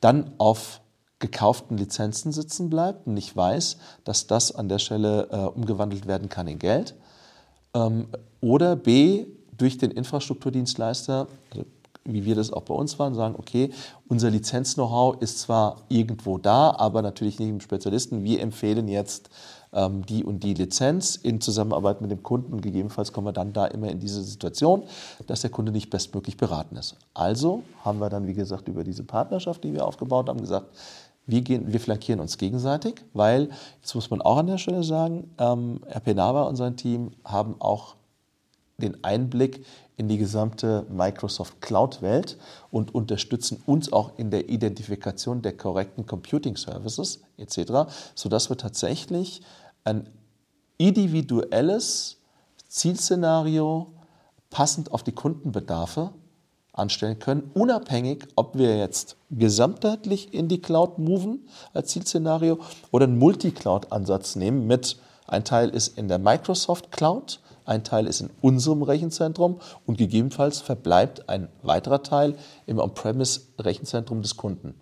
[0.00, 0.80] dann auf
[1.18, 6.28] gekauften Lizenzen sitzen bleibt und nicht weiß, dass das an der Stelle äh, umgewandelt werden
[6.28, 6.94] kann in Geld.
[7.74, 8.06] Ähm,
[8.40, 11.66] oder B, durch den Infrastrukturdienstleister, also
[12.06, 13.70] wie wir das auch bei uns waren, sagen, okay,
[14.08, 18.24] unser Lizenz-Know-how ist zwar irgendwo da, aber natürlich nicht im Spezialisten.
[18.24, 19.30] Wir empfehlen jetzt
[19.72, 23.52] ähm, die und die Lizenz in Zusammenarbeit mit dem Kunden und gegebenenfalls kommen wir dann
[23.52, 24.84] da immer in diese Situation,
[25.26, 26.96] dass der Kunde nicht bestmöglich beraten ist.
[27.14, 30.66] Also haben wir dann, wie gesagt, über diese Partnerschaft, die wir aufgebaut haben, gesagt,
[31.26, 35.30] wir, gehen, wir flankieren uns gegenseitig, weil, jetzt muss man auch an der Stelle sagen,
[35.38, 37.96] ähm, Herr Penava und sein Team haben auch
[38.78, 39.64] den Einblick
[39.96, 42.36] in die gesamte Microsoft Cloud-Welt
[42.70, 49.40] und unterstützen uns auch in der Identifikation der korrekten Computing Services etc., sodass wir tatsächlich
[49.84, 50.08] ein
[50.78, 52.18] individuelles
[52.68, 53.86] Zielszenario
[54.50, 56.12] passend auf die Kundenbedarfe
[56.72, 62.58] anstellen können, unabhängig, ob wir jetzt gesamtheitlich in die Cloud moven als Zielszenario
[62.90, 68.20] oder einen Multi-Cloud-Ansatz nehmen mit ein Teil ist in der Microsoft Cloud, ein Teil ist
[68.20, 74.74] in unserem Rechenzentrum und gegebenenfalls verbleibt ein weiterer Teil im On-Premise-Rechenzentrum des Kunden.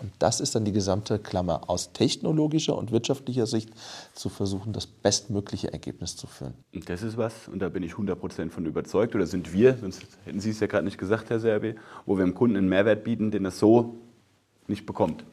[0.00, 3.70] Und das ist dann die gesamte Klammer aus technologischer und wirtschaftlicher Sicht
[4.14, 6.54] zu versuchen, das bestmögliche Ergebnis zu führen.
[6.72, 10.04] Und das ist was, und da bin ich 100% von überzeugt, oder sind wir, sonst
[10.24, 11.74] hätten Sie es ja gerade nicht gesagt, Herr Serbi,
[12.06, 13.96] wo wir dem Kunden einen Mehrwert bieten, den er so
[14.68, 15.24] nicht bekommt.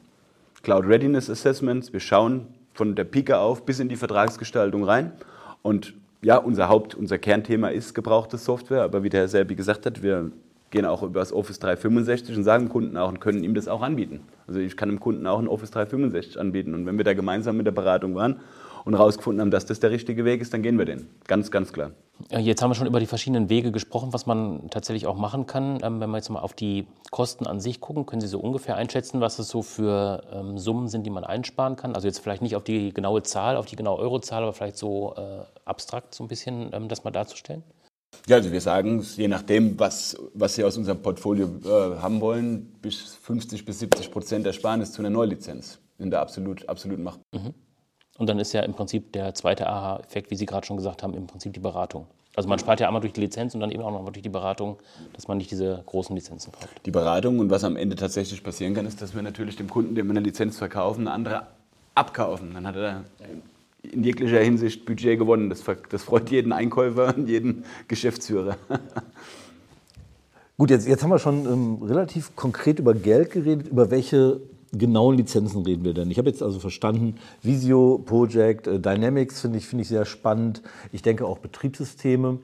[0.63, 5.13] Cloud Readiness Assessments, wir schauen von der Pike auf bis in die Vertragsgestaltung rein
[5.61, 5.93] und
[6.25, 10.01] ja, unser Haupt, unser Kernthema ist gebrauchte Software, aber wie der Herr Selby gesagt hat,
[10.01, 10.31] wir
[10.71, 13.83] gehen auch über das Office 365 und sagen Kunden auch und können ihm das auch
[13.83, 14.21] anbieten.
[14.47, 17.57] Also ich kann dem Kunden auch ein Office 365 anbieten und wenn wir da gemeinsam
[17.57, 18.37] mit der Beratung waren
[18.85, 21.09] und herausgefunden haben, dass das der richtige Weg ist, dann gehen wir den.
[21.27, 21.91] Ganz, ganz klar.
[22.29, 25.79] Jetzt haben wir schon über die verschiedenen Wege gesprochen, was man tatsächlich auch machen kann.
[25.83, 28.77] Ähm, wenn wir jetzt mal auf die Kosten an sich gucken, können Sie so ungefähr
[28.77, 31.93] einschätzen, was es so für ähm, Summen sind, die man einsparen kann?
[31.93, 35.15] Also jetzt vielleicht nicht auf die genaue Zahl, auf die genaue Eurozahl, aber vielleicht so
[35.17, 37.63] äh, abstrakt so ein bisschen ähm, das mal darzustellen?
[38.27, 42.73] Ja, also wir sagen, je nachdem, was, was Sie aus unserem Portfolio äh, haben wollen,
[42.81, 47.19] bis 50 bis 70 Prozent Ersparnis zu einer Neulizenz in der absolut, absolut Macht.
[47.33, 47.53] Mhm.
[48.17, 51.13] Und dann ist ja im Prinzip der zweite Aha-Effekt, wie Sie gerade schon gesagt haben,
[51.13, 52.07] im Prinzip die Beratung.
[52.35, 54.29] Also man spart ja einmal durch die Lizenz und dann eben auch noch durch die
[54.29, 54.77] Beratung,
[55.13, 56.69] dass man nicht diese großen Lizenzen kauft.
[56.85, 59.95] Die Beratung und was am Ende tatsächlich passieren kann, ist, dass wir natürlich dem Kunden,
[59.95, 61.47] dem wir eine Lizenz verkaufen, eine andere
[61.93, 62.53] abkaufen.
[62.53, 63.05] Dann hat er
[63.83, 65.49] in jeglicher Hinsicht Budget gewonnen.
[65.49, 68.57] Das, das freut jeden Einkäufer und jeden Geschäftsführer.
[70.57, 73.67] Gut, jetzt, jetzt haben wir schon ähm, relativ konkret über Geld geredet.
[73.67, 74.41] Über welche
[74.77, 76.11] genauen Lizenzen reden wir denn?
[76.11, 80.61] Ich habe jetzt also verstanden, Visio, Project, äh, Dynamics finde ich, find ich sehr spannend.
[80.91, 82.39] Ich denke auch Betriebssysteme.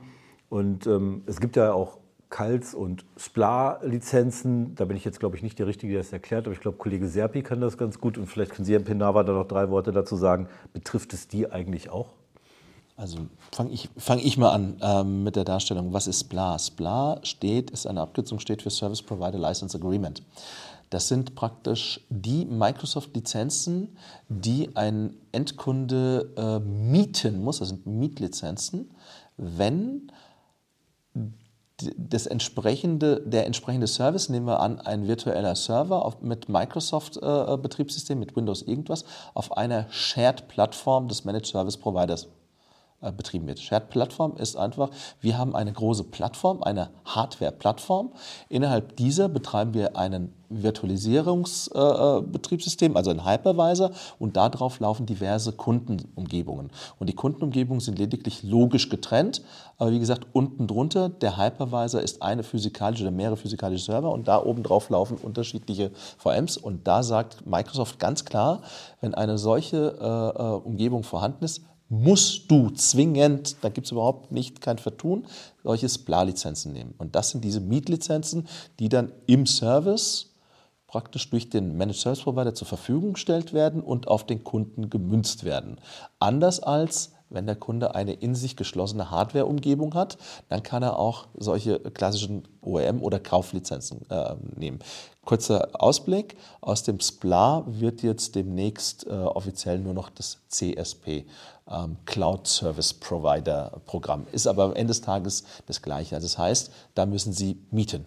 [0.49, 4.75] Und ähm, es gibt ja auch CALS und SPLA-Lizenzen.
[4.75, 6.77] Da bin ich jetzt, glaube ich, nicht der Richtige, der das erklärt, aber ich glaube,
[6.77, 8.17] Kollege Serpi kann das ganz gut.
[8.17, 10.47] Und vielleicht können Sie, Herr Penava, da noch drei Worte dazu sagen.
[10.73, 12.20] Betrifft es die eigentlich auch?
[13.01, 13.17] Also
[13.51, 15.91] fange ich, fang ich mal an ähm, mit der Darstellung.
[15.91, 16.59] Was ist SPLA?
[16.59, 20.21] SPLA steht, ist eine Abkürzung, steht für Service Provider License Agreement.
[20.91, 23.97] Das sind praktisch die Microsoft-Lizenzen,
[24.29, 28.91] die ein Endkunde äh, mieten muss, das sind Mietlizenzen,
[29.35, 30.11] wenn
[31.97, 38.19] das entsprechende, der entsprechende Service, nehmen wir an, ein virtueller Server auf, mit Microsoft-Betriebssystem, äh,
[38.19, 42.40] mit Windows irgendwas, auf einer Shared-Plattform des Managed Service Providers äh,
[43.09, 43.59] betrieben wird.
[43.59, 48.11] Shared Plattform ist einfach, wir haben eine große Plattform, eine Hardware-Plattform.
[48.49, 56.71] Innerhalb dieser betreiben wir einen Virtualisierungsbetriebssystem, äh, also ein Hypervisor, und darauf laufen diverse Kundenumgebungen.
[56.99, 59.41] Und die Kundenumgebungen sind lediglich logisch getrennt,
[59.77, 64.27] aber wie gesagt, unten drunter, der Hypervisor ist eine physikalische oder mehrere physikalische Server und
[64.27, 66.57] da oben drauf laufen unterschiedliche VMs.
[66.57, 68.61] Und da sagt Microsoft ganz klar,
[68.99, 74.31] wenn eine solche äh, äh Umgebung vorhanden ist, musst du zwingend, da gibt es überhaupt
[74.31, 75.27] nicht kein Vertun,
[75.61, 76.93] solche SPLA-Lizenzen nehmen.
[76.97, 78.47] Und das sind diese Mietlizenzen,
[78.79, 80.29] die dann im Service
[80.87, 85.43] praktisch durch den Managed Service Provider zur Verfügung gestellt werden und auf den Kunden gemünzt
[85.43, 85.79] werden.
[86.17, 90.17] Anders als wenn der Kunde eine in sich geschlossene Hardware-Umgebung hat,
[90.49, 94.79] dann kann er auch solche klassischen OEM- oder Kauflizenzen äh, nehmen.
[95.23, 101.25] Kurzer Ausblick, aus dem SPLA wird jetzt demnächst äh, offiziell nur noch das CSP,
[101.69, 104.25] ähm, Cloud Service Provider Programm.
[104.31, 106.15] Ist aber am Ende des Tages das Gleiche.
[106.15, 108.05] Also das heißt, da müssen Sie mieten.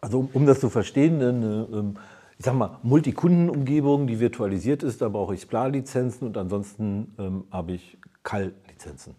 [0.00, 1.94] Also um, um das zu verstehen, eine, ähm,
[2.38, 7.72] ich sag mal, Multikundenumgebung, die virtualisiert ist, da brauche ich SPLA-Lizenzen und ansonsten ähm, habe
[7.72, 9.16] ich CAL-Lizenzen.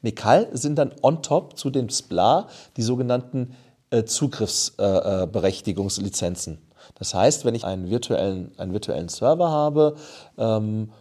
[0.00, 0.14] Nee,
[0.52, 3.54] sind dann on top zu dem SPLA die sogenannten
[3.90, 6.54] äh, Zugriffsberechtigungslizenzen.
[6.54, 6.58] Äh,
[6.94, 9.96] das heißt, wenn ich einen virtuellen, einen virtuellen Server habe,
[10.38, 10.92] ähm,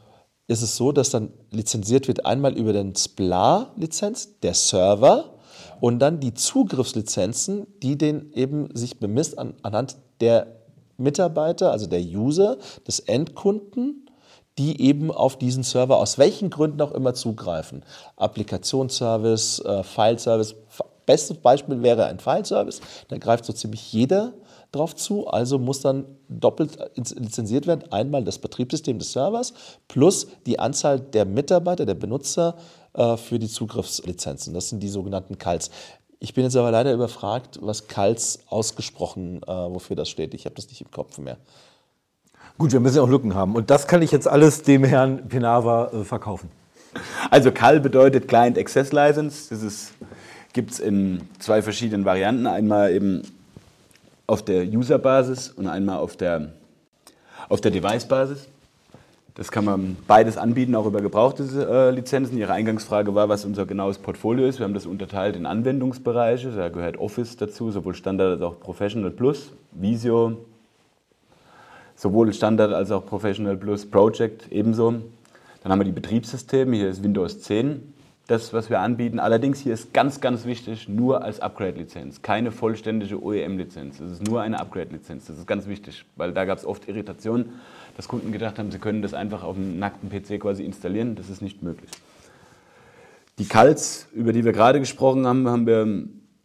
[0.47, 5.31] ist es so, dass dann lizenziert wird einmal über den SPLA-Lizenz, der Server,
[5.79, 10.47] und dann die Zugriffslizenzen, die den eben sich bemisst an, anhand der
[10.97, 14.04] Mitarbeiter, also der User, des Endkunden,
[14.57, 17.83] die eben auf diesen Server aus welchen Gründen auch immer zugreifen.
[18.15, 20.55] Applikationsservice, äh, File-Service.
[21.05, 22.81] Bestes Beispiel wäre ein File-Service.
[23.09, 24.33] Da greift so ziemlich jeder
[24.71, 25.27] drauf zu.
[25.27, 27.91] Also muss dann doppelt lizenziert werden.
[27.91, 29.53] Einmal das Betriebssystem des Servers
[29.87, 32.55] plus die Anzahl der Mitarbeiter, der Benutzer
[32.93, 34.53] äh, für die Zugriffslizenzen.
[34.53, 35.69] Das sind die sogenannten CALs.
[36.19, 40.33] Ich bin jetzt aber leider überfragt, was CALs ausgesprochen, äh, wofür das steht.
[40.33, 41.37] Ich habe das nicht im Kopf mehr.
[42.57, 43.53] Gut, wir müssen ja auch Lücken haben.
[43.53, 46.49] Und das kann ich jetzt alles dem Herrn Penava äh, verkaufen.
[47.29, 49.53] Also CAL bedeutet Client Access License.
[49.53, 49.91] Das
[50.53, 52.47] gibt es in zwei verschiedenen Varianten.
[52.47, 53.23] Einmal eben
[54.25, 56.53] auf der User-Basis und einmal auf der,
[57.49, 58.47] auf der Device-Basis.
[59.33, 62.37] Das kann man beides anbieten, auch über gebrauchte äh, Lizenzen.
[62.37, 64.59] Ihre Eingangsfrage war, was unser genaues Portfolio ist.
[64.59, 66.51] Wir haben das unterteilt in Anwendungsbereiche.
[66.51, 70.37] Da gehört Office dazu, sowohl Standard als auch Professional Plus, Visio,
[71.95, 74.95] sowohl Standard als auch Professional Plus, Project ebenso.
[75.63, 76.75] Dann haben wir die Betriebssysteme.
[76.75, 77.95] Hier ist Windows 10
[78.27, 79.19] das, was wir anbieten.
[79.19, 83.99] Allerdings hier ist ganz, ganz wichtig, nur als Upgrade-Lizenz, keine vollständige OEM-Lizenz.
[83.99, 85.25] Es ist nur eine Upgrade-Lizenz.
[85.25, 87.53] Das ist ganz wichtig, weil da gab es oft Irritationen,
[87.97, 91.15] dass Kunden gedacht haben, sie können das einfach auf einem nackten PC quasi installieren.
[91.15, 91.89] Das ist nicht möglich.
[93.37, 95.83] Die CALs, über die wir gerade gesprochen haben, haben wir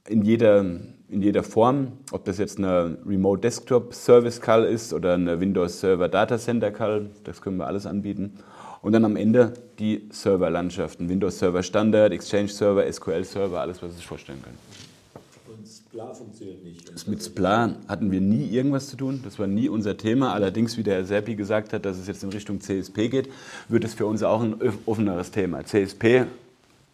[0.09, 0.65] in jeder,
[1.11, 5.81] in jeder Form, ob das jetzt eine Remote Desktop Service CAL ist oder eine Windows
[5.81, 8.39] Server Data Center CAL, das können wir alles anbieten.
[8.83, 13.91] Und dann am Ende die Serverlandschaften, Windows Server Standard, Exchange Server, SQL Server, alles, was
[13.91, 14.57] Sie sich vorstellen können.
[15.49, 17.09] Und SPLA funktioniert nicht.
[17.09, 20.33] Mit SPLA hatten wir nie irgendwas zu tun, das war nie unser Thema.
[20.33, 23.29] Allerdings, wie der Herr Serpi gesagt hat, dass es jetzt in Richtung CSP geht,
[23.69, 24.55] wird es für uns auch ein
[24.87, 25.65] offeneres Thema.
[25.65, 26.27] CSP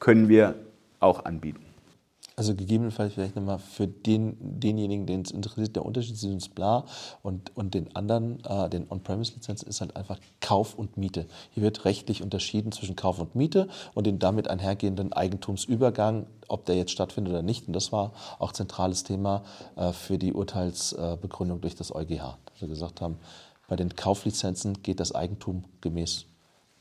[0.00, 0.54] können wir
[0.98, 1.65] auch anbieten.
[2.38, 6.84] Also gegebenenfalls vielleicht nochmal für den, denjenigen, den es interessiert, der Unterschied zwischen SPLA
[7.22, 11.26] und, und den anderen, äh, den On-Premise-Lizenzen, ist halt einfach Kauf und Miete.
[11.52, 16.76] Hier wird rechtlich unterschieden zwischen Kauf und Miete und den damit einhergehenden Eigentumsübergang, ob der
[16.76, 17.68] jetzt stattfindet oder nicht.
[17.68, 19.42] Und das war auch zentrales Thema
[19.76, 22.36] äh, für die Urteilsbegründung durch das EuGH.
[22.44, 23.16] Dass wir gesagt haben,
[23.66, 26.26] bei den Kauflizenzen geht das Eigentum gemäß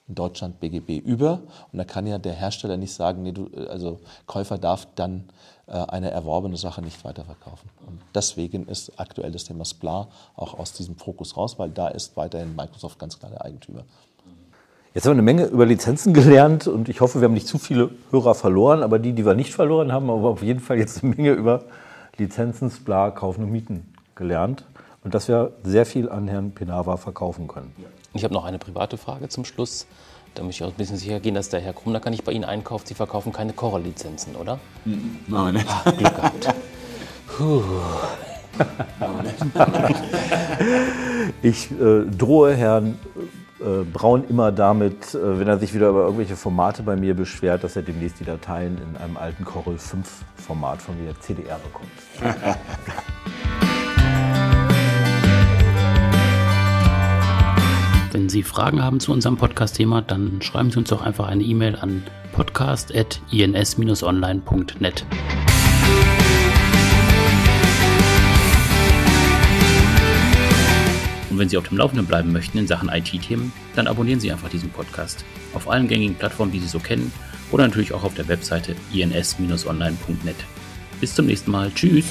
[0.07, 1.41] Deutschland BGB über.
[1.71, 5.25] Und da kann ja der Hersteller nicht sagen, nee, du, also Käufer darf dann
[5.67, 7.69] äh, eine erworbene Sache nicht weiterverkaufen.
[7.87, 12.15] Und deswegen ist aktuell das Thema SPLA auch aus diesem Fokus raus, weil da ist
[12.17, 13.83] weiterhin Microsoft ganz klar der Eigentümer.
[14.93, 17.57] Jetzt haben wir eine Menge über Lizenzen gelernt und ich hoffe, wir haben nicht zu
[17.57, 21.03] viele Hörer verloren, aber die, die wir nicht verloren haben, haben auf jeden Fall jetzt
[21.03, 21.65] eine Menge über
[22.17, 24.63] Lizenzen, SPLA, Kaufen und Mieten gelernt
[25.03, 27.73] und dass wir sehr viel an Herrn Penava verkaufen können.
[28.15, 29.88] Ich habe noch eine private Frage zum Schluss.
[30.36, 32.45] Da möchte ich auch ein bisschen sicher gehen, dass der Herr Krumnacker nicht bei Ihnen
[32.45, 32.88] einkauft.
[32.88, 34.58] Sie verkaufen keine Corel-Lizenzen, oder?
[35.28, 35.67] Machen wir nicht.
[35.69, 36.56] Ah, Glück gehabt.
[41.41, 42.97] Ich äh, drohe Herrn
[43.60, 47.65] äh, Braun immer damit, äh, wenn er sich wieder über irgendwelche Formate bei mir beschwert,
[47.65, 51.91] dass er demnächst die Dateien in einem alten Corel 5 Format von mir CDR bekommt.
[58.15, 61.75] Wenn Sie Fragen haben zu unserem Podcast-Thema, dann schreiben Sie uns doch einfach eine E-Mail
[61.75, 62.01] an
[62.32, 65.06] podcast.ins-online.net.
[71.30, 74.47] Und wenn Sie auf dem Laufenden bleiben möchten in Sachen IT-Themen, dann abonnieren Sie einfach
[74.47, 77.12] diesen Podcast auf allen gängigen Plattformen, die Sie so kennen,
[77.51, 80.38] oder natürlich auch auf der Webseite ins-online.net.
[81.01, 81.69] Bis zum nächsten Mal.
[81.75, 82.06] Tschüss!